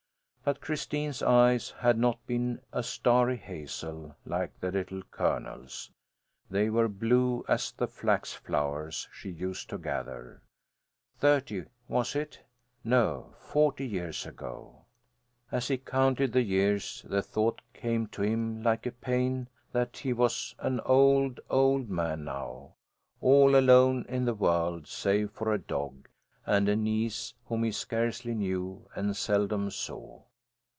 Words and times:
But 0.43 0.59
Christine's 0.59 1.21
eyes 1.21 1.69
had 1.69 1.99
not 1.99 2.25
been 2.25 2.61
a 2.73 2.81
starry 2.81 3.37
hazel 3.37 4.15
like 4.25 4.59
the 4.59 4.71
Little 4.71 5.03
Colonel's. 5.03 5.91
They 6.49 6.67
were 6.67 6.87
blue 6.87 7.45
as 7.47 7.71
the 7.71 7.85
flax 7.87 8.33
flowers 8.33 9.07
she 9.13 9.29
used 9.29 9.69
to 9.69 9.77
gather 9.77 10.41
thirty, 11.19 11.65
was 11.87 12.15
it? 12.15 12.39
No, 12.83 13.35
forty 13.37 13.85
years 13.87 14.25
ago. 14.25 14.85
As 15.51 15.67
he 15.67 15.77
counted 15.77 16.33
the 16.33 16.41
years, 16.41 17.03
the 17.07 17.21
thought 17.21 17.61
came 17.75 18.07
to 18.07 18.23
him 18.23 18.63
like 18.63 18.87
a 18.87 18.91
pain 18.91 19.47
that 19.73 19.97
he 19.97 20.11
was 20.11 20.55
an 20.57 20.79
old, 20.79 21.39
old 21.51 21.87
man 21.87 22.23
now, 22.23 22.73
all 23.21 23.55
alone 23.55 24.07
in 24.09 24.25
the 24.25 24.33
world, 24.33 24.87
save 24.87 25.29
for 25.29 25.53
a 25.53 25.59
dog, 25.59 26.09
and 26.47 26.67
a 26.67 26.75
niece 26.75 27.35
whom 27.45 27.63
he 27.63 27.71
scarcely 27.71 28.33
knew 28.33 28.89
and 28.95 29.15
seldom 29.15 29.69
saw. 29.69 30.19